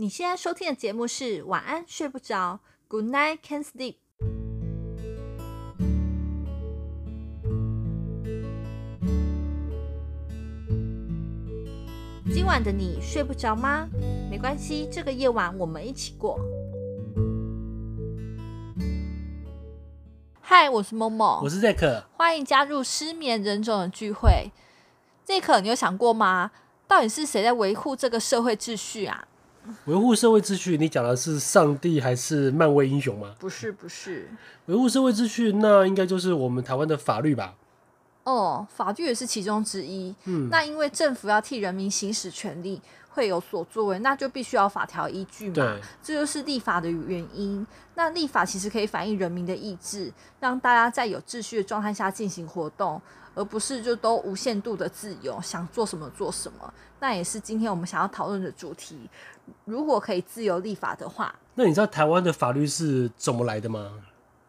[0.00, 3.96] 你现在收听的节目是晚安睡不着，Good night can't sleep。
[12.32, 13.88] 今晚的你睡不着吗？
[14.30, 16.38] 没关系，这个夜晚我们一起过。
[20.40, 24.52] 嗨，我是 Momo，我是 Zack，欢迎加入失眠人种的聚会。
[25.26, 26.52] Zack，你有想过吗？
[26.86, 29.26] 到底是谁在维护这个社会秩序啊？
[29.86, 33.34] 维护社会秩序，你讲的是上帝还是漫威英雄吗？
[33.38, 34.28] 不是，不是。
[34.66, 37.54] 维护社会秩序，那应该就是我们台湾的法律吧？
[38.24, 40.14] 哦，法律也是其中之一。
[40.24, 45.54] 嗯，那因为政府要替人民行使权利，会有所作为，那就必须要法条依据嘛。
[45.54, 47.66] 对，这就是立法的原因。
[47.94, 53.00] 那立法其实可以反映人民的意志，让大家在有秩序的状态下进行活动，
[53.38, 56.74] 而不是就都无限度的自由，想做什么做什么。
[56.98, 59.08] 那也是今天我们想要讨论的主题。
[59.64, 63.92] 如果可以自由立法的话，那你知道台湾的法律是怎么来的吗？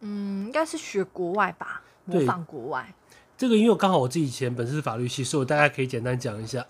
[0.00, 2.92] 嗯，应该是学国外吧，模仿国外。
[3.38, 6.66] 这个因为刚好我自己以前本身是法律系，所以我大概可以简单讲一下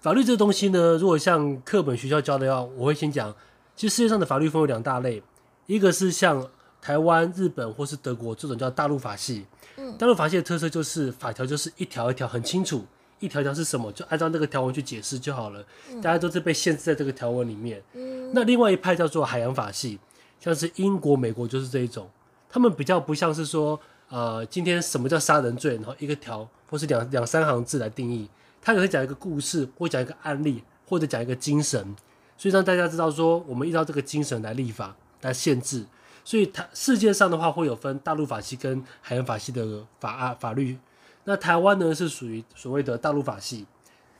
[0.00, 0.96] 法律这个东西呢。
[0.96, 3.34] 如果像课本学校教的话，我会先讲，
[3.76, 5.22] 其实世界上的法律分为两大类，
[5.66, 6.48] 一个是像
[6.80, 9.44] 台湾、日本或是德国这种叫大陆法系。
[9.80, 12.84] 嗯，大陆法系的特色就是法条就是一条一条很清楚。
[13.18, 15.62] 一条条是什么，就按照那个条文去解释就好了。
[15.90, 17.82] 嗯、大家都是被限制在这个条文里面。
[17.92, 19.98] 嗯、那另外一派叫做海洋法系，
[20.40, 22.08] 像是英国、美国就是这一种。
[22.48, 23.78] 他们比较不像是说，
[24.08, 28.26] 呃，今天什么叫杀人罪，然后一个条或是两两三行字来定义。
[28.62, 31.94] 他可能讲一个故事，或讲一个案例，或者讲一个精神，
[32.38, 35.84] 所以让大家知道说，我们依照这个精神来立法来限制。
[36.30, 40.78] 所以，它世界上的话会有分大陆法系跟海洋法系的法啊法律。
[41.24, 43.66] 那台湾呢，是属于所谓的大陆法系，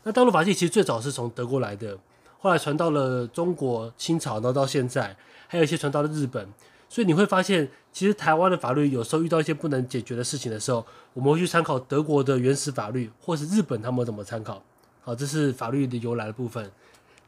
[0.02, 1.96] 那大陆法系其实最早是从德国来的，
[2.40, 6.48] 后来传到了中国清朝，然后到现在，还有一些传到了日本。
[6.88, 14.60] 所以你会发现，其实台湾的法律有时候遇到一些不能解决的事情的时候，我们会去参考德国的原始法律，或是日本他们怎么参考。
[15.02, 16.72] 好，这是法律的由来的部分。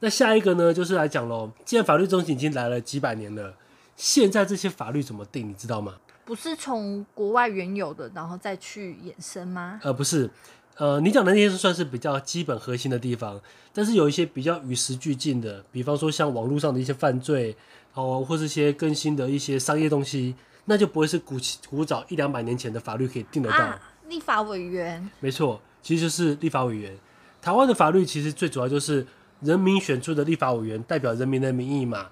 [0.01, 1.53] 那下一个呢，就是来讲喽。
[1.65, 3.55] 既然法律中心已经来了几百年了，
[3.97, 5.95] 现在这些法律怎么定，你知道吗？
[6.25, 9.81] 不是从国外原有的，然后再去衍生吗？
[9.83, 10.31] 呃，不是，
[10.77, 13.41] 呃，你讲的那些算是比较基本核心的地方，
[13.73, 17.57] 但是有一些比较与时俱进的，比方说像网络上的一些犯罪，
[17.95, 20.35] 哦，或是一些更新的一些商业东西，
[20.67, 21.37] 那就不会是古
[21.69, 23.59] 古早一两百年前的法律可以定得到。
[23.59, 26.97] 啊，立法委员，没错，其实就是立法委员。
[27.43, 29.05] 台湾的法律其实最主要就是
[29.41, 32.07] 人民选出的立法委员，代表人民的民意嘛。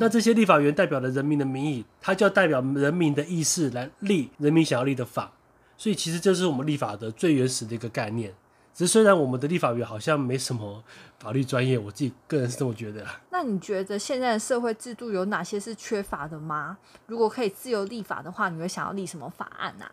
[0.00, 5.32] 那这些立法员代表了人民的民意，他就要代表人民的意识来立人民想要立的法，
[5.76, 8.34] 所以其实这是我们立法的最原始的一个概念。
[8.74, 10.82] 只是虽然我们的立法员好像没什么
[11.20, 13.06] 法律专业，我自己个人是这么觉得。
[13.30, 16.76] 那你觉得现在的社会制度有哪些是缺乏的吗？
[17.06, 19.86] 如果可以自由立法的话，你会想要立什么法案呢？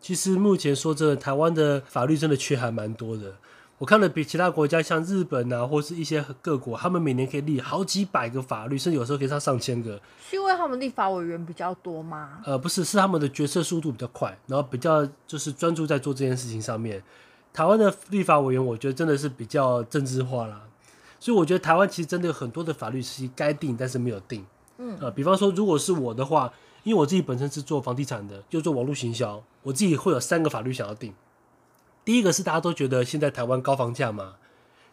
[0.00, 3.34] 其实目前说真的，台湾的法律真的缺还蛮多的。
[3.80, 9.98] 我看了比其他国家，像日本啊，或是一些各国，他们每年可以立好几百个法律，甚至有时候可以上上千个。
[10.28, 12.42] 是因为他们立法委员比较多吗？
[12.44, 17.02] 呃，不是，是他们的决策速度比较快，然后比较就是专注在做这件事情上面。
[17.54, 20.60] 台湾的立法委员，我觉得真的是比较政治化啦。
[21.18, 24.44] 所以我觉得台湾其实真的有很多的法律是该定，但是没有定。
[24.76, 26.52] 嗯，呃，比方说，如果是我的话，
[26.82, 31.14] 因为我自己本身是做房地产的，就做网络行销，我自己会有三个法律想要定。
[32.10, 34.34] 第一个是大家都觉得现在台湾高房价嘛，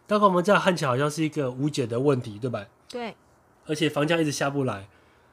[0.06, 2.64] 高房价看起来好像是一个无解的问题，对吧？
[2.88, 3.16] 对。
[3.66, 4.86] 而且房价一直下不来，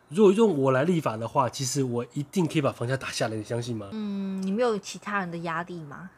[0.09, 3.89] 如果用我来立法的话，其实我一定可以把房价打下来，你相信吗？
[3.91, 6.09] 嗯，你没有其他人的压力吗？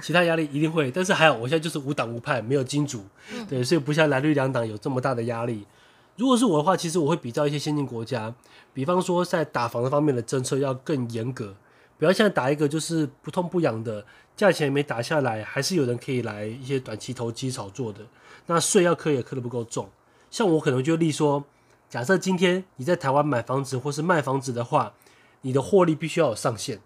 [0.00, 5.66] 其他压力一定会，但是还好，我现在就是无党无派，没有金主，嗯、对，所以不像蓝绿两党有这么大的压力。
[6.14, 8.32] 如果是我的话，其实我会比较一些先进国家，
[8.72, 11.56] 比方说在打房方面的政策要更严格。
[11.98, 14.04] 不要现在打一个就是不痛不痒的，
[14.36, 18.00] 价钱也没打下来，还是有人可以来一些短期投机炒作的。
[18.46, 19.88] 那税要课也课得不够重。
[20.30, 21.44] 像我可能就立说，
[21.88, 24.92] 假设今天你在台湾买房子或是卖房子的话，
[25.40, 26.80] 你的获利必须要有上限。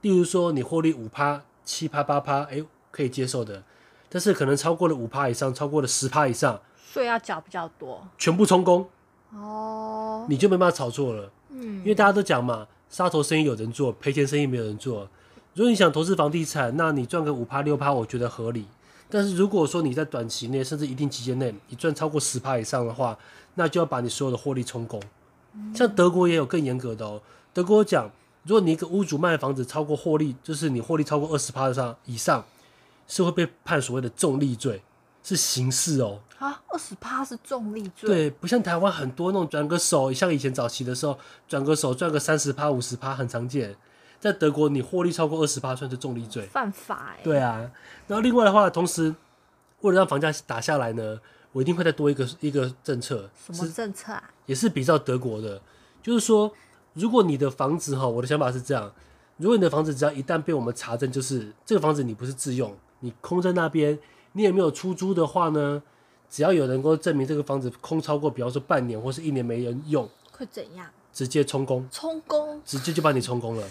[0.00, 3.62] 例如说你获利五趴、七趴、八趴，哎，可以接受的。
[4.08, 6.60] 但是可能超过了五趴以上，超过了十趴以上，
[6.92, 8.88] 税要缴比较多，全部充公
[9.32, 11.30] 哦，你就没办法炒作了。
[11.50, 12.66] 嗯，因为大家都讲嘛。
[12.94, 15.08] 杀头生意有人做，赔钱生意没有人做。
[15.54, 18.66] 如果你想投资房地产，那你赚个五趴六趴，我觉得合理。
[19.10, 23.18] 但是如果说你在短期内，甚至一定期间内，你赚超过十趴以上的话，
[23.56, 25.02] 那就要把你所有的获利充公。
[25.74, 27.20] 像德国也有更严格的哦。
[27.52, 28.08] 德国讲，
[28.44, 32.44] 如果你一个屋主卖房子超过获利，就是你获利超过二十趴以上以上，
[33.08, 34.80] 是会被判所谓的重利罪。
[35.24, 36.20] 是刑事哦。
[36.38, 38.08] 啊，二十趴是重利罪。
[38.08, 43.76] 对，不像台湾很多那种转个手，像以前早期的时候，转个手赚个三十趴、五十趴很常见。
[44.20, 47.20] 在德国，你获利超过二十趴算是重利罪，犯法哎。
[47.22, 47.70] 对啊，
[48.06, 49.14] 然后另外的话，同时
[49.80, 51.20] 为了让房价打下来呢，
[51.52, 53.28] 我一定会再多一个一个政策。
[53.50, 54.30] 什么政策啊？
[54.46, 55.60] 也是比较德国的，
[56.02, 56.50] 就是说，
[56.94, 58.90] 如果你的房子哈，我的想法是这样：
[59.36, 63.98] 如果你的房子只要一旦被我们查证，就是这个房子你不是自用，你空在那边，
[64.32, 65.82] 你也没有出租的话呢？
[66.34, 70.84] 只要有人能够证明这个房子空超过，比方说半年或是一年没人用，会怎样？
[71.12, 71.86] 直接充公。
[71.92, 72.60] 充公？
[72.64, 73.64] 直接就把你充公了。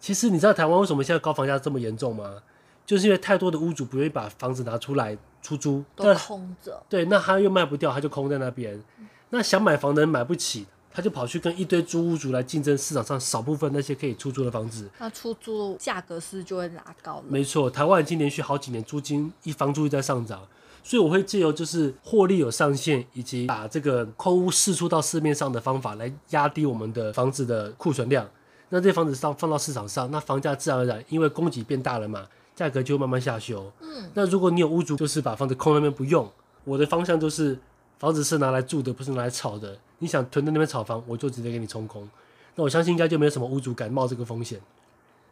[0.00, 2.42] 其实你知道台湾为什么现在高房价这么严重吗？
[2.84, 6.82] 就是因为太多的屋主不愿意把房子拿出来出租，都空着。
[6.88, 8.82] 对，那他又卖不掉，他就空在那边。
[9.28, 14.90] 那想买房的人买不起，他就跑去跟一堆租屋主来竞争市场上少部分那些可以出租的房子。
[14.98, 17.24] 那出租价格是就会拉高了。
[17.28, 20.42] 没错，台湾已经连续好几年租金一房租一在上涨。
[20.82, 28.28] 所以我会借由就是获利有上限，以及把这个空屋释出到市面上的方法来压低我们的房子的库存量。
[28.70, 33.70] 那这房子上放到市场上，那房价自然而然因为供给变大了嘛，价格就会慢慢下修。
[33.80, 36.30] 嗯，那如果你有屋主就是把房子空那边不用，
[36.64, 37.58] 我的方向就是
[37.98, 39.76] 房子是拿来住的，不是拿来炒的。
[39.98, 42.08] 你想囤在那边炒房，我就直接给你充空。
[42.54, 44.60] 那我相信应该就没有什么屋主敢冒这个风险。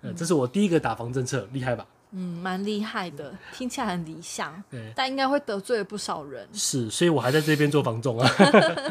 [0.03, 1.87] 嗯，这是我第一个打房政策，厉害吧？
[2.13, 6.49] 嗯，蛮厉害的，听起来很理想，对，但应该会得罪了不少人。
[6.53, 8.31] 是，所以我还在这边做房仲啊。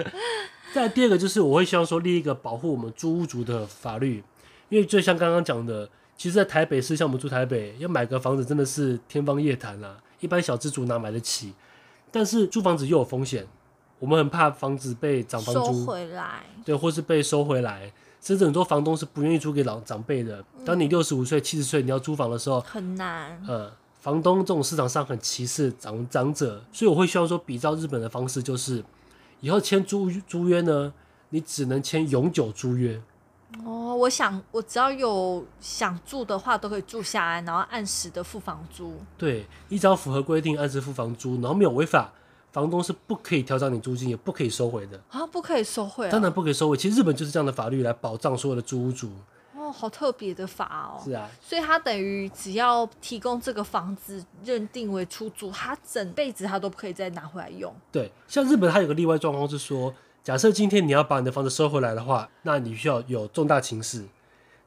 [0.73, 4.23] 再第二个就是，我会希望说立一个保护我们租屋族的法律，
[4.69, 11.53] 因为就像刚刚讲的，其实，在台北市，像我们住台北，要买个房子真的是天方夜谭啦，一般小资族哪买得起？
[12.11, 13.47] 但是租房子又有风险，
[13.97, 17.91] 我们很怕房子被涨房租收回来，对，或是被收回来。
[18.21, 20.43] 甚至很多房东是不愿意租给老长辈的。
[20.65, 23.41] 当你六十五岁、七十岁，你要租房的时候，很难。
[23.47, 28.83] 呃，房东这种市场上很歧视长长者，所以我会希望说，比照日本的方式，就是
[29.39, 30.91] 以后签租租约呢，
[31.29, 33.01] 你只能签永久租约。
[33.63, 38.93] 哦，我想我只要有想住的话，都可以住下来，然后按时的付房租。
[39.17, 42.11] 对，依照符合规定按时付房租，然后没有违法。
[42.57, 45.23] 房东是不可以调涨你租金，也不可以收回的啊！
[45.27, 46.75] 不可以收回，当然不可以收回。
[46.75, 49.11] 其实日本就是这样的法律来保障所有的租屋主。
[49.55, 50.99] 哦，好特别的法哦。
[51.05, 57.71] 是啊，所以他等于只要提供这个房子认定为出租，他整辈子他都不可以再拿回来用。
[57.91, 59.93] 对，像日本它有个例外状况是说，
[60.23, 64.03] 假设今天你要把你的房子收回来的话，那你需要有重大情事。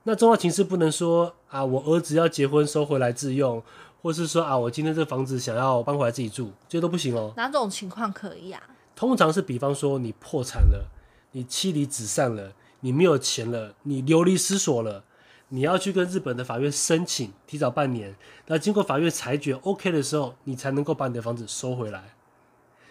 [0.04, 3.60] 那重大情事不能说啊，我儿子要结婚收回来自用。
[4.02, 7.32] 或是说啊，我今天这房子想要搬回来自己住，这些都不行哦。
[7.37, 8.62] 哪种情况可以啊？
[8.97, 10.87] 通常是比方说你破产了，
[11.32, 15.05] 你妻离子散了，你没有钱了，你流离失所了，
[15.49, 18.14] 你要去跟日本的法院申请提早半年，
[18.47, 22.14] 那经过法院裁决 OK 的时候，你才能够把你的房子收回来。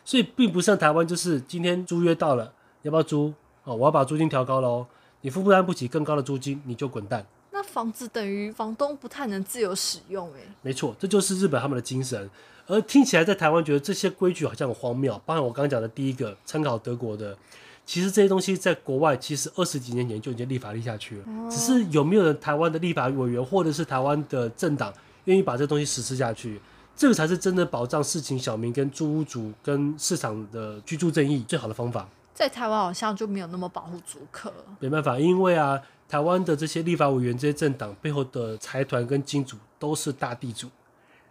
[0.04, 3.34] 所以并不像台湾，就是今天租约到了，要不要租？
[3.64, 4.88] 哦，我要把租金调高喽，
[5.22, 7.26] 你负担不起更高的租金，你就滚蛋。
[7.70, 12.28] 那房子等于房东不太能自由使用，哎，没错，这就是日本他们的精神。
[12.66, 17.38] 而听起来在台湾觉得这些规矩好像很荒谬，包含我刚刚讲的第一个参考德国的，
[17.86, 24.92] 其实这些东西在国外其实二十几年前就已经立法立下去了，只是有没有人台湾的立法委员或者是台湾的政党
[25.26, 26.60] 愿意把这东西实施下去，
[26.96, 32.08] 这个才是真的保障市井小民跟租屋主跟市场的居住正义最好的方法。
[32.34, 35.80] 在台湾好像就没有那么保护租客，没办法，因为啊。
[36.10, 40.68] 台湾的这些立法委员、这些政党背后的财团跟金主都是大地主，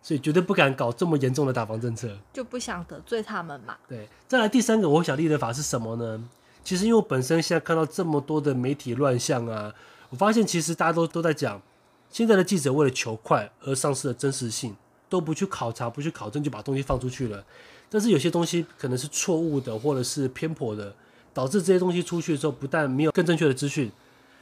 [0.01, 3.77] 所以绝对不敢搞这么严重的打房政策，就不想得罪他们嘛。
[3.89, 6.23] 对，再来第三个我想立的法是什么呢？
[6.63, 9.75] 其实因为我本身现在看到这么多的媒体乱象啊，
[10.11, 11.61] 我发现其实大家都都在讲，
[12.09, 14.77] 现在的记者为了求快而丧失了真实性，
[15.09, 17.45] 都不去考察、不去考证就把东西放出去了。
[17.91, 20.95] 但是有些东西可能是错误的或者是偏颇的，
[21.35, 23.91] 导致这些东西出去的时候，不但没有更正确的资讯。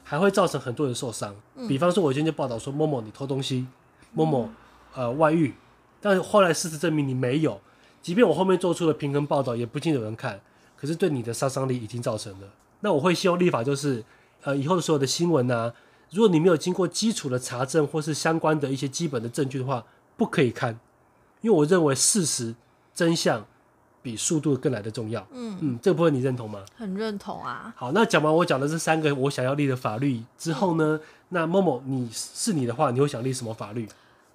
[0.09, 1.35] 还会造成很多人受伤，
[1.67, 3.67] 比方说，我今天就报道说某某你偷东西，
[4.13, 4.49] 某某
[4.95, 5.53] 呃外遇，
[6.01, 7.61] 但是后来事实证明你没有，
[8.01, 10.41] 即便我后面做出了平衡报道，也不尽有人看，
[10.77, 12.47] 可是对你的杀伤力已经造成了。
[12.83, 14.05] 那我会希望立法就是，
[14.45, 15.75] 呃，以后的所有的新闻啊，
[16.13, 19.85] 如果你没有经过基础的查证或是相关的一些基本的证据的话，
[20.17, 20.79] 不可以看，
[21.41, 22.55] 因为我认为事实
[22.95, 23.45] 真相。
[24.07, 25.27] 比速度更来的重要。
[25.33, 26.65] 嗯嗯，这个部分你认同吗？
[26.79, 27.75] 很认同啊。
[27.77, 33.89] 好，那讲完我讲的这三个我想要立的法律之后呢，嗯、那 Momo 你是你的话，你会想立什么法律？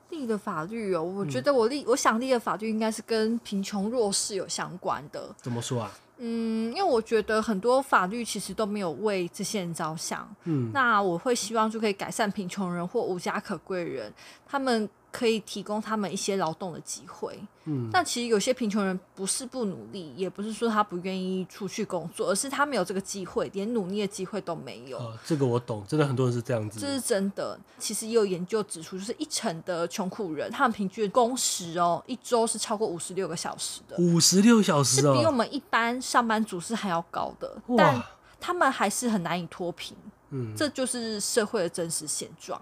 [0.10, 5.34] 立的法律哦，我觉得我立、嗯、我想立的法律应该是跟贫穷弱势有相关的。
[5.42, 5.90] 怎么说啊？
[6.18, 10.30] 嗯，因为我觉得很多法律其实都没有为这些人着想。
[10.44, 14.12] 嗯，那我会希望就可以改善贫穷人或无家可归人
[14.46, 17.38] 他们可以提供他们一些劳动的机会。
[17.66, 24.98] 嗯，但其实有些贫穷人不是不努力，也不是说他不愿意出去工作，而是他没有这个机会，连努力的机会都没有。
[24.98, 26.80] 哦，这个我懂，真的很多人是这样子。
[26.80, 27.60] 这是真的。
[27.78, 33.96] 其实也有研究指出，就是一成的穷苦人，他们平均工时哦，一周是超过五十六个小时的。
[33.98, 37.62] 五十六小时哦，是比我们一般上班族是还要高的。
[37.78, 38.02] 但
[38.40, 39.96] 他们还是很难以脱贫。
[40.32, 42.60] 嗯，这就是社会的真实现状。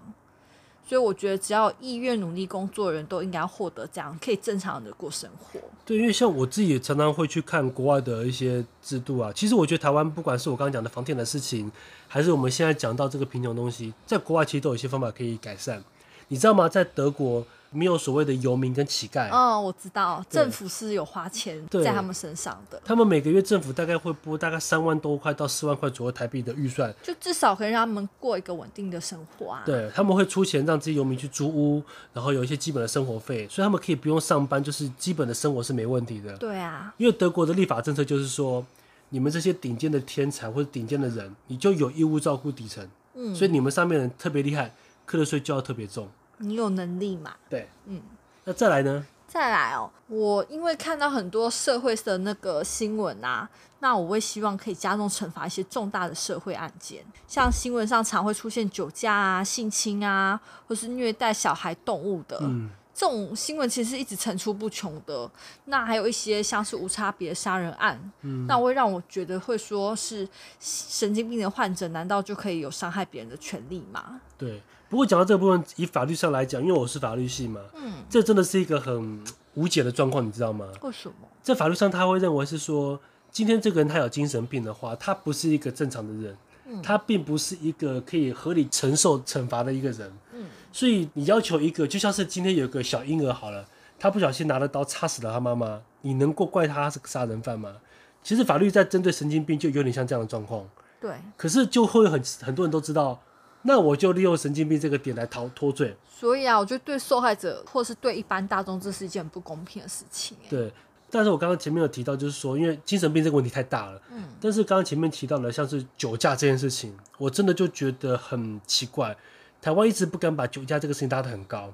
[0.90, 5.60] 所以我觉得，只要意愿努力工作的人都应该获得这样可以正常的过生活。
[5.86, 9.30] 对，因为像我自己也常常会去看国外的一些制度啊。
[9.32, 11.70] 其实我觉得台湾不管是我刚刚讲的房地的事情，
[12.08, 15.80] 还是我们现在讲到这个贫穷东西，在国外其实都有一些方法可以改善。
[16.26, 16.68] 你知道吗？
[16.68, 17.46] 在德国。
[17.70, 19.30] 没有所谓的游民跟乞丐。
[19.30, 22.80] 哦，我知道，政府是有花钱在他们身上的。
[22.84, 29.62] 他们每个月政府大概会拨大概三万多块到四万块左右台币的预算，就至少可以让他们过一个稳定的生活啊。
[29.64, 36.36] 对，他们会出钱让这些游民去租屋，然后有一些基本的生活费，所以他们可以不用上班，就是基本的生活是没问题的。
[36.38, 38.64] 对啊，因为德国的立法政策就是说，
[39.10, 42.88] 你们这些顶尖的天才或者顶尖的人，你就有义务照顾底层。
[43.14, 44.72] 嗯，所以你们上面人特别厉害，
[45.04, 46.08] 课的税就要特别重。
[46.40, 47.34] 你有能力嘛？
[47.48, 48.00] 对，嗯，
[48.44, 49.06] 那再来呢？
[49.28, 65.30] 再来哦，我因为看到很多社会的那个新闻啊，那我会希望可以加重惩罚一些重大的社会案件，像新闻上常会出现酒驾啊、性侵啊，或是虐待小孩、动物的，嗯，这种新闻其实一直层出不穷的。
[65.66, 70.28] 那还有一些像是无差别杀人案，嗯，那会让我觉得会说是
[70.58, 74.20] 神经病的患者，难道就可以有伤害别人的权利吗？
[74.36, 74.60] 对。
[74.90, 79.22] 不过讲到这个部分，以法律上来讲，因为我是法律系嘛，嗯，这真的是一个很
[79.54, 80.66] 无解的状况，你知道吗？
[80.82, 81.14] 为什么？
[81.40, 93.64] 在法律上，他会认为是说，今天这个人他有精神病的话，他不是一个正常的人，嗯，他并不是一个可以合理承受惩罚的一个人，嗯，所以你要求一个，就像是今天有个小婴儿好了，
[93.96, 97.76] 他不小心拿了刀插死了他妈妈，你能够怪他是个杀人犯吗？
[98.24, 100.68] 其实法律在针对神经病就有点像这样的状况，
[101.00, 103.20] 对，可是就会很很多人都知道。
[103.62, 105.96] 那我就利用神经病这个点来逃脱罪。
[106.08, 110.36] 所以啊，我觉得对受害者或是对一般大众，这是一件不公平的事情。
[110.50, 110.70] 对，
[111.10, 114.00] 但是我刚刚前面有提到，就是说，因为精神病这个问题太大了。
[114.10, 114.24] 嗯。
[114.40, 119.16] 但是刚刚前面提到的，像是酒驾这件事情，我真的就觉得很奇怪。
[119.62, 121.72] 台湾一直不敢把酒驾这个事情拉得很高，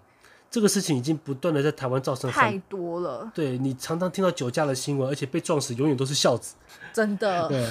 [0.48, 3.30] 这个事情已经不断的在台湾造成太多了。
[3.34, 6.54] 对，你常常听到酒驾的新闻，而且被撞死永远都是孝子。
[6.92, 7.48] 真的。
[7.48, 7.68] 对。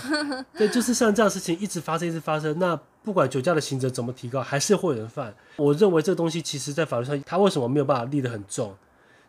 [0.58, 2.60] 对，就是像这样的事情一直发生，一直发生。
[2.60, 2.78] 那。
[3.06, 5.32] 不管酒驾的刑责怎么提高，还是会有人犯。
[5.58, 8.76] 我认为这个东西其实在法律上，它为什么没有办法立得很重，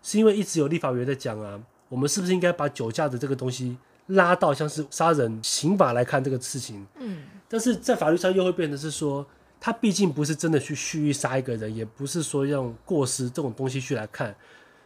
[0.03, 6.87] 是因为一直有立法委员在讲啊，我们是不是应该把酒驾的这个东西拉到像是杀人刑法来看这个事情？
[6.99, 9.25] 嗯，但是在法律上又会变成是说，
[9.61, 14.35] 他毕竟不是真的去蓄意杀一个人，也不是说用过失这种东西去来看，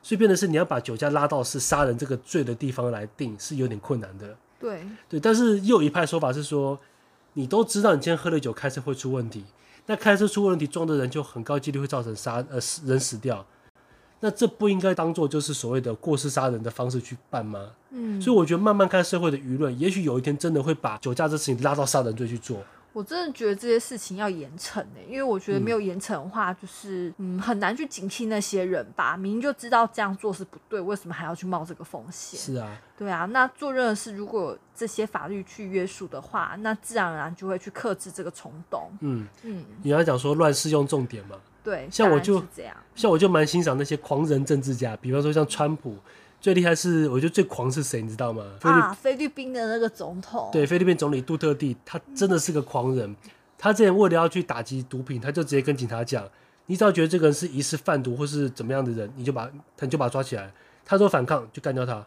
[0.02, 4.36] 所以变得是你要把酒驾拉到是杀人这个罪的地方来定，是有点困难的。
[4.58, 6.76] 对对，但是又有一派说法是说。
[7.34, 9.44] 你都知道，你今天喝了酒开车会出问题，
[9.86, 13.46] 那开车出问题撞的人就很高几率会造成杀呃人死掉，
[14.20, 17.70] 那这不应该当做就是所谓的过失杀人的方式去办吗？
[17.90, 22.62] 嗯，所以我觉得慢慢看社会的舆论，也许有一天真的会把酒驾这事情拉到杀人罪去做。
[22.92, 29.16] 我真的觉得这些事情要严惩呢，因为我觉得没有严惩的话，就是嗯，嗯很难去警惕那些人吧。
[29.16, 32.38] 明明就知道这样做是不对，为什么还要去冒这个风险？
[32.38, 32.68] 是啊，
[32.98, 33.26] 对啊。
[33.26, 38.90] 那做任何事，如果这些法律去约束的话，那自然而然就会去克制这个冲动。
[39.00, 41.36] 嗯嗯，你要讲说乱世用重点嘛？
[41.62, 45.96] 对，像我就这样，像我就蛮欣赏那些狂人政治家，比方说像川普。
[46.40, 48.42] 最厉害是，我觉得最狂是谁，你知道吗？
[48.62, 50.48] 啊，菲律宾的那个总统。
[50.50, 53.14] 对，菲律宾总理杜特地，他真的是个狂人。
[53.58, 56.26] 他之前为了要去打击毒品，他就直接跟警察讲
[56.64, 60.50] ：“你只要觉得这个人是疑似贩毒或是怎么样的人，你就把他就把他抓起来。
[60.82, 62.06] 他说反抗就干掉他。”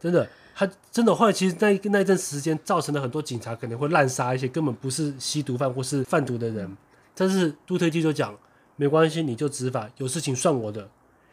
[0.00, 6.76] 真的，他真的后来其实那那一阵时间，造成了很多警察可能会滥杀一些根本不是吸毒犯或是贩毒的人。
[7.14, 8.36] 但是杜特地就讲
[8.74, 10.88] ：“没关系，你就执法，有事情算我的。”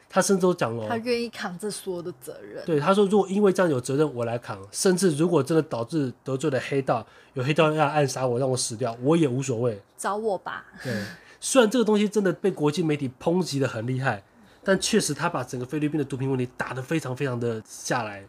[0.09, 2.63] 他甚至都讲了，他愿意扛这所有的责任。
[2.65, 4.57] 对，他说，如果因为这样有责任，我来扛。
[4.71, 9.81] 甚至如果真的导致得罪了黑道，有黑道要暗杀我，让我死掉，我也无所谓。
[9.97, 10.65] 找我吧。
[10.83, 11.03] 对，
[11.39, 14.23] 虽然这个东西真的被国际媒体抨击的很厉害，
[14.63, 18.23] 但确实他把整个菲律宾的毒品问题打得非常非常的下来。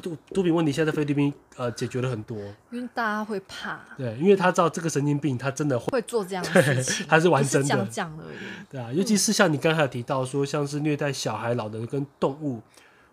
[0.00, 2.36] 毒毒品问题现在在菲律宾呃解决了很多，
[2.70, 8.36] 因为大家会怕，对，因为他知道这个神经病他真的会，会做这样的事情，他是玩真的，讲而已，
[8.70, 12.60] 对啊，尤其是像你刚才有提到说像是虐待小孩、老人跟动物，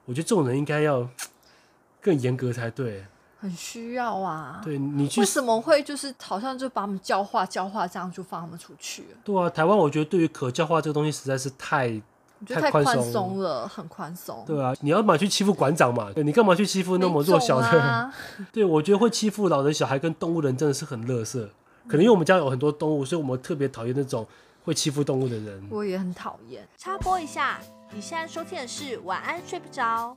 [0.05, 1.07] 我觉得这种人应该要
[2.01, 3.05] 更严格才对，
[3.39, 9.05] 很需要啊，对你去为什么会就是好像就把我们教化教化这样就放他们出去？
[9.23, 12.01] 对啊，台湾我觉得对于可教化这个东西实在是太
[12.45, 14.43] 太宽松了，很宽松。
[14.45, 16.11] 对啊，你要嘛去欺负馆长嘛？
[16.13, 17.81] 对你干嘛去欺负那么弱小的？
[17.81, 18.13] 啊、
[18.51, 21.49] 对，我觉得会欺负老人、小孩跟动物人真的是很乐色。
[21.87, 24.25] 可能因为我们家有很多动物，所以我们特别讨厌那种
[24.63, 25.67] 会欺负动物的人。
[25.69, 26.67] 我也很讨厌。
[26.77, 27.59] 插播一下，
[27.93, 30.15] 你现在收听的是晚安睡不着。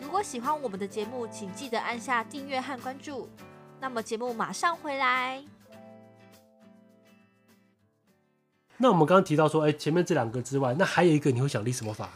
[0.00, 3.28] 如果喜欢我们的节目，请记得按下订阅和关注。
[3.78, 5.44] 那么节目马上回来。
[8.82, 12.10] 那我们刚刚提到说，哎、前面这两个之外，那还有一个你会想立什么法？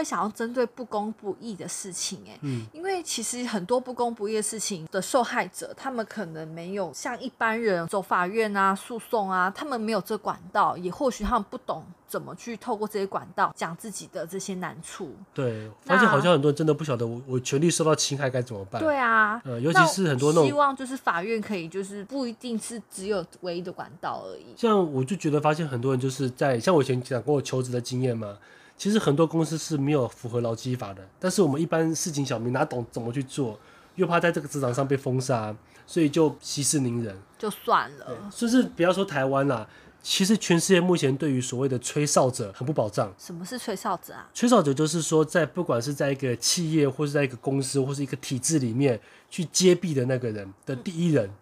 [0.00, 15.14] 会想要针对不公不义的事情，哎，嗯，因为其实很多不公不义的事情的受害者，他们可能没有像一般人走法院啊、诉讼啊，他们没有这管道，也或许他们不懂怎么去透过这些管道讲自己的这些难处。
[15.34, 18.80] 对，而且好像很多人真的不晓得我我权利受到侵害该怎么办。
[18.82, 24.46] 对啊，呃，尤其是很多那种希望就是法院可以就是不一定是只有唯一的管道而已。
[24.56, 28.38] 像我就觉得发现很多人就是在像我以前讲过我求职的经验嘛。
[28.80, 33.60] 其实很多公司是没有符合劳基法的，但是我们一般市井小民哪懂怎么去做，
[33.96, 35.54] 又怕在这个职场上被封杀，
[35.86, 38.30] 所以就息事宁人，就算了。
[38.34, 39.68] 甚至不要说台湾啦，
[40.02, 43.12] 其实全世界目前对于所谓的吹哨者很不保障。
[43.18, 44.26] 什么是吹哨者啊？
[44.32, 51.26] 吹哨者就是说，在不管是在一个企业，或是在一个公司，或是一个体制里面去揭弊的那个人的第一人。
[51.26, 51.36] 嗯、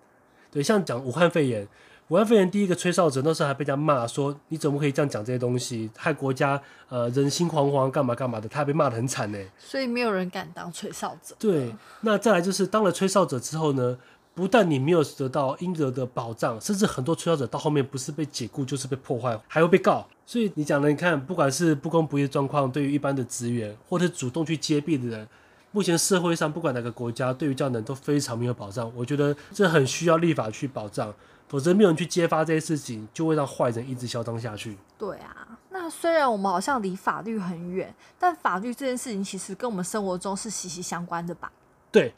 [0.51, 1.69] 对，像讲武汉肺炎。
[2.09, 9.39] 武汉肺炎第一个吹哨者，那时候还被人家骂说，你怎么可以这样讲这些东西，害国家呃人心惶惶，干嘛干嘛的，他还被骂得很惨呢。
[9.59, 11.37] 所以没有人敢当吹哨者。
[11.39, 13.99] 对，那再来就是当了吹哨者之后呢，
[14.35, 20.09] 不但你没有得到应得的保障，甚至很多吹哨者到后面不是被解雇就是被破坏，还会被告。
[20.25, 25.29] 所以你讲的，你看不管是不公不义的状况，对于一般的职员或者主动去揭弊的人，
[25.73, 28.91] 目前社会上不管哪个国家对于这样的人都非常没有保障。
[28.97, 31.15] 我觉得这很需要立法去保障。
[31.49, 34.77] 否则没有人去揭发这些事情，就会让坏人一直嚣张下去。
[34.99, 41.51] 对啊，那虽然我们好像离法律很远，但法律这件事情其实跟我们生活中是息息相关的吧？
[41.91, 42.13] 对，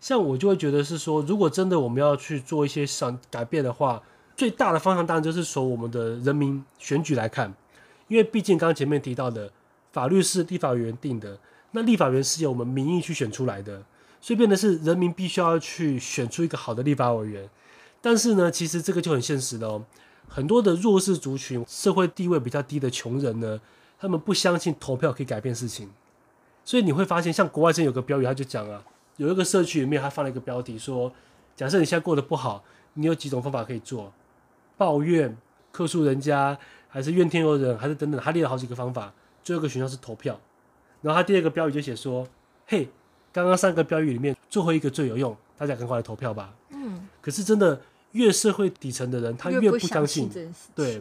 [0.00, 4.02] 像我就会觉得是说，如果真的我们要去做一些想改变的话，
[4.36, 7.54] 最大的方向当然就是从我们的人民选举来看，
[8.08, 9.52] 因为毕竟刚刚前面提到的，
[9.92, 11.38] 法律是立法委员定的，
[11.70, 13.84] 那立法委员是由我们民意去选出来的，
[14.20, 17.48] 所以变得是人民必须要去选出一个好的立法委员。
[18.04, 19.82] 但是呢，其实这个就很现实的哦。
[20.28, 23.58] 很多的弱势族群、社会地位比较低的穷人呢，
[23.98, 25.88] 他们不相信投票可以改变事情。
[26.66, 28.84] 所以你会发现，像国外真有个标语，他就讲啊，
[29.16, 31.10] 有一个社区里面，他放了一个标题说：
[31.56, 32.62] 假设你现在过得不好，
[32.92, 34.12] 你有几种方法可以做？
[34.76, 35.34] 抱怨、
[35.72, 38.20] 客诉人家，还是怨天尤人，还是等等？
[38.20, 39.14] 他列了好几个方法。
[39.42, 40.38] 最后一个选项是投票。
[41.00, 42.28] 然后他第二个标语就写说：
[42.66, 42.90] 嘿，
[43.32, 46.52] 刚刚三个标语里面，最后一个最有用，大家赶快来投票吧。
[46.68, 47.80] 嗯，可是真的。
[48.14, 50.28] 越社会底层的人，他越不相信，
[50.74, 51.00] 对，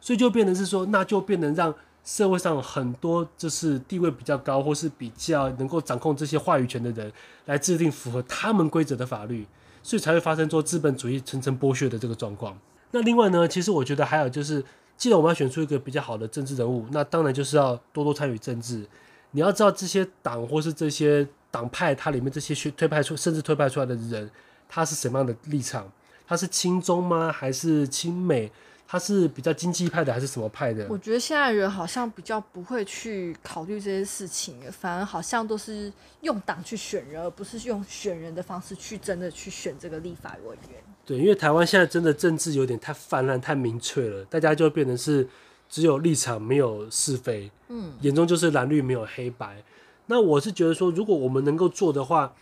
[0.00, 7.12] 所以就变成是说，那就变成让社会上很多就是地位比较高，或是比较能够掌控这些话语权的人，
[7.44, 9.46] 来制定符合他们规则的法律，
[9.82, 12.58] 所以才会发生说资本主义层层剥削的这个状况。
[12.92, 14.64] 那另外呢，其实我觉得还有就是，
[14.96, 18.86] 既然我们要选出一个比较好的政治人物，那当然就是要多多参与政治。
[19.32, 24.28] 你要知道这些党或是这些党派，它里面这些推派出甚至推派出来的人，
[24.68, 25.90] 他是什么样的立场？
[26.30, 27.32] 他是亲中吗？
[27.32, 28.48] 还是亲美？
[28.86, 30.86] 他是比较经济派的，还是什么派的？
[30.88, 40.80] 我觉得现在人好像比较不会去考虑这些事情，反而好像都是用党去选人，而不是用选人的方式去真的去选这个立法委员。
[41.04, 45.28] 对，因为台湾现在真的政治有点太泛滥、太明确了，大家就变成是
[45.68, 49.60] 只有立场没有是非，嗯，眼中就是蓝绿没有黑白。
[50.06, 52.32] 那我是觉得说，如果我们能够做的话。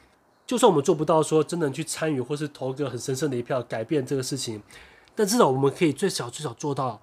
[0.48, 4.62] 就算我们做不到说真的去参与或是投个很神圣的一票改变这个事情，
[5.14, 6.98] 但至少我们可以最少最少做到，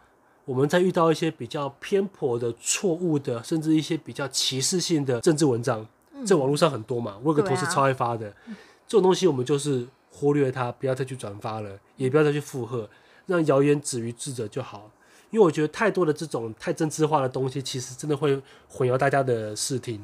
[0.45, 5.85] 我们在遇到一些比较偏颇的、错误的，甚至一些比较歧视性的政治文章，
[6.25, 8.33] 在网络上很多嘛，我有个同事超爱发的，
[8.87, 12.89] 这种东西我们就是忽略它，不要再去转发了，也不要再去附和，
[13.27, 14.89] 让谣言止于智者就好。
[15.29, 20.03] 因为我觉得太多的这种太政治化的东西，其实真的会混淆大家的视听，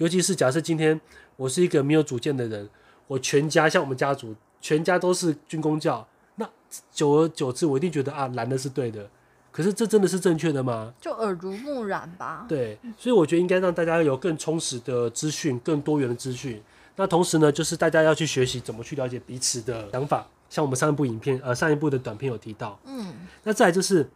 [0.00, 0.98] 尤其是假设今天
[1.36, 2.68] 我是一个没有主见的人。
[3.06, 6.48] 我全家像我们家族，全家都是军工教，那
[6.92, 9.10] 久而久之，我一定觉得啊，蓝的是对的。
[9.50, 10.94] 可是这真的是正确的吗？
[11.00, 12.46] 就耳濡目染吧。
[12.48, 16.62] 对，所以我觉得应该让大家有更充实的资讯，更多元的资讯。
[16.94, 20.24] 那同时呢，就是大家要去学习怎么去了解彼此的想法。
[20.48, 22.78] 像我们上一部影片，呃，上一部的短片有提到。
[22.84, 23.12] 嗯。
[23.42, 24.08] 那再来就是，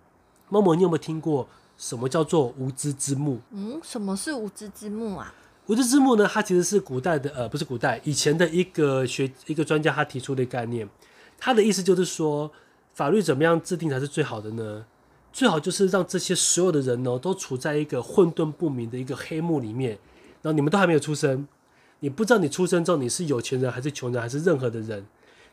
[0.48, 3.40] 某某，你有没有听过什么叫做无知之幕？
[3.50, 5.34] 嗯，什么是无知之幕啊？
[5.66, 6.28] 无知之幕呢？
[6.30, 10.88] 它其实是古代的，呃，不是古代，以前的一个学一个专家他提出的概念。
[11.38, 12.50] 他的意思就是说，
[12.92, 14.84] 法律怎么样制定才是最好的呢？
[15.32, 19.98] 最好就是让这些所有的人呢，都处在一个混沌不明的一个黑幕里面，
[20.42, 21.48] 然后你们都还没有出生，
[22.00, 25.04] 你不知道你出生之后你是有钱人还是穷人还是任何的人，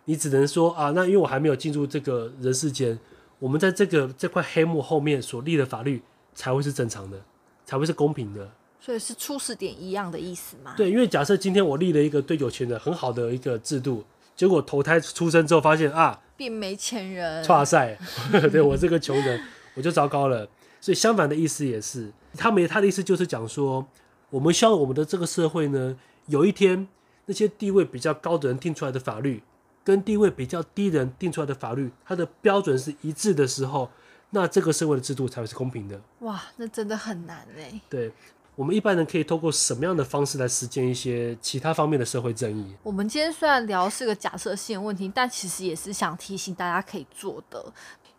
[0.06, 3.00] 你只能说啊，那因为我还没有进入这个人世间，
[3.40, 6.02] 我们在这个这块黑幕后面所立的法律
[6.36, 7.20] 才会是正常的，
[7.66, 8.52] 才会是公平的。
[8.84, 10.74] 所以是初始点一样的意思吗？
[10.76, 14.04] 对，因为假设今天我立了一个对有钱人很好的一个制度，
[14.36, 17.96] 结果投胎出生之后发现啊，变没钱人，哇塞，
[18.52, 19.40] 对我这个穷人，
[19.76, 20.50] 我就糟糕了。
[20.80, 23.86] 所以相反的意思也是，他没他的意思就是讲说，
[24.32, 26.88] 我们希望我们的这个社会呢，有一天
[27.28, 29.44] 那些地位比较高的人定出来的法律，
[29.84, 33.92] 跟地位比较低的人定出来的法律，它的标准是一致的时候，
[34.32, 36.02] 那这个社会的制度才会是公平的。
[36.22, 37.80] 哇，那真的很难哎。
[37.88, 38.12] 对。
[38.56, 42.76] 我们一般人可以透过什么样的方式来实践一些其他方面的社会正义？
[42.84, 47.64] 我们今天虽然聊是个假设性问题，但其实也是想提醒大家可以做的。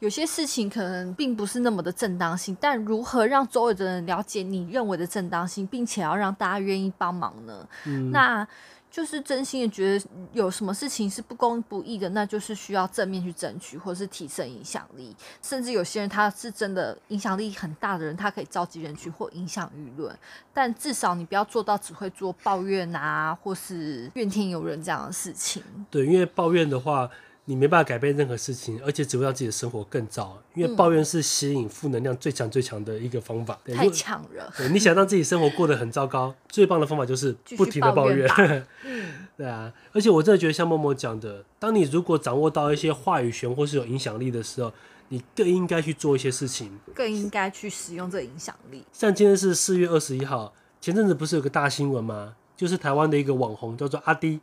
[0.01, 7.69] 有些事情可能并不是那么的正当性，但如何让周围的人了解你认为的正当性，并且要让大家愿意帮忙呢？
[7.85, 8.47] 嗯，那。
[8.93, 15.17] 就是真心的觉得有什么事情是不公不义的，那就是需要正面去争取，或是提升影响力。
[15.41, 20.15] 甚至有些人他是真的影响力很大的人，他可以召集人群或影响舆论。
[20.53, 25.63] 但至少你不要做到只会做抱怨啊，或是怨天尤人这样的事情。
[25.91, 27.09] 对，因为抱怨的话。
[27.45, 30.41] 你没办法改变任何事情，而且只会让自己的生活更糟。
[30.55, 33.59] 因为抱怨是吸引负能量最强最强的一个方法。
[33.75, 34.53] 太强了。
[34.57, 38.29] 对，你想让自己生活过得很糟糕， 最棒的方法就是不停的抱怨。
[38.29, 38.67] 抱怨
[39.37, 44.73] 对啊，而且我真的觉得像默默讲的，当你如果掌握到一些话语权或是有影响力的时候，
[45.09, 48.85] 你更应该去做一些事情，更应该去使用这个影响力。
[48.93, 52.37] 像今天是四月二十一号，前阵子不是有个大新闻吗？
[52.57, 54.39] 就是台湾的一个网红叫做阿滴。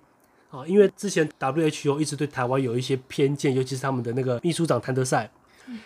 [0.49, 5.29] 啊，因为之前 WHO 一直对台湾有一些偏见，尤其是他们的那个秘书长谭德赛，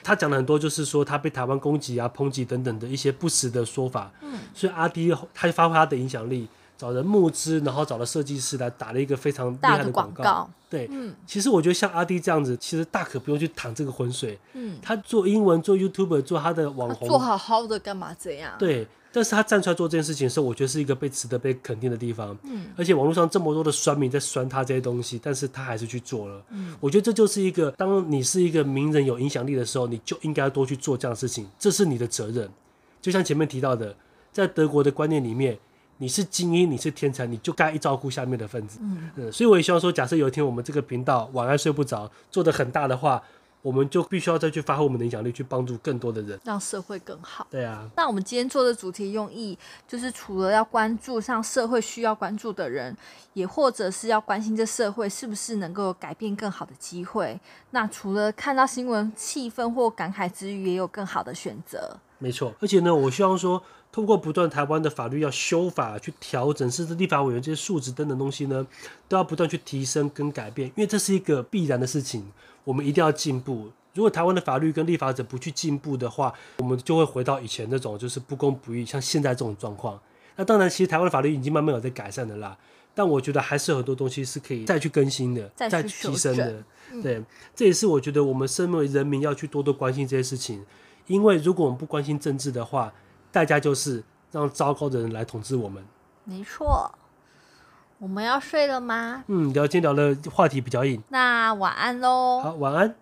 [0.02, 4.10] 他讲了很多，就是说他被台湾攻击啊、抨击等等的一些不实的说法。
[4.22, 6.48] 嗯，所以阿迪他就发挥他的影响力，
[6.78, 10.24] 找人募资，然后找了设计师来打了一个非常厉害的广告。
[10.24, 14.40] 告对，嗯，其实我觉得像阿迪这样子，其实大可不用去淌这个浑水。
[14.54, 18.54] 嗯，他做英文、做 YouTuber、做他的网红，做好好的，干嘛这样？
[18.58, 18.88] 对。
[19.16, 22.36] 但是他站出来做这件事情的时候，我觉得是一个被值得被肯定的地方。
[22.42, 26.44] 嗯，而且网络上这么多的酸民在酸他这些东西，但是他还是去做了。
[26.50, 32.50] 嗯，我觉得这就是一个，当你是一个名人有影响力的时候，你就应该多去做这样的事情，这是你的责任。
[33.00, 33.96] 就像前面提到的，
[34.32, 35.60] 在德国的观念里面，
[36.00, 38.80] 你是精英，你是天才，你就该照顾下面的分子。
[38.82, 43.22] 嗯，嗯，所以我也希望说，假设有一天我们这个频道晚安睡不着做的很大的话。
[43.64, 47.48] 我们就必须要再去发挥我们的影响力，去帮助更多的人，让社会更好。
[47.50, 52.96] 对啊，那我们今天做的主题用意，就是除了要关注像社会需要关注的人，
[53.32, 57.40] 也或者是要关心这社会是不是能够改变更好的机会。
[57.72, 61.98] 那除了看到新闻气愤或感慨之余，也有更好的选择。
[62.20, 68.68] 没错，而且呢，我希望说，通过不断台湾的法律要修法、去调整，甚至立法委员这些素质等等东西呢，
[69.08, 72.30] 都要不断去提升跟改变，因为这是一个必然的事情。
[72.64, 73.72] 我们一定要进步。
[73.94, 80.00] 如果台湾的法律跟立法者不去进步的话，我们就会回到以前那种就是不公不义，像现在这种状况。
[80.36, 82.58] 那当然，其实台湾的法律已经慢慢有在改善的啦。
[82.96, 86.64] 但我觉得还是有很多东西是可以再去更新的，再去，提升的。
[86.92, 87.24] 嗯、对，
[87.56, 90.64] 这也是我觉得我们身为人民要去多多关心这些事情。
[91.08, 92.94] 因为如果我们不关心政治的话，
[93.32, 95.84] 代价就是让糟糕的人来统治我们。
[96.24, 96.92] 没错。
[98.04, 99.24] 我们要睡了吗？
[99.28, 101.02] 嗯，聊天聊的话题比较硬。
[101.08, 102.42] 那晚安喽。
[102.44, 102.94] 好，晚安。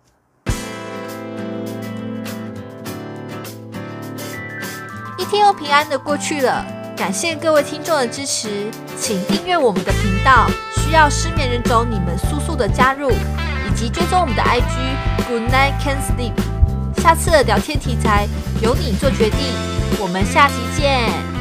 [5.18, 6.64] 一天又平安的过去了，
[6.96, 10.46] 感谢各位听众的支持，请订阅我们的频道。
[10.76, 17.02] 需要失眠人种你们速速的加入，以及追踪我们的 IG Good Night Can Sleep。
[17.02, 18.28] 下次的聊天题材
[18.62, 19.52] 由你做决定，
[20.00, 21.31] 我们下期见。